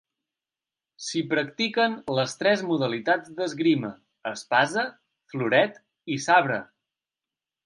[1.07, 3.93] S'hi practiquen les tres modalitats d'esgrima:
[4.33, 4.87] espasa,
[5.35, 5.79] floret
[6.17, 6.59] i sabre.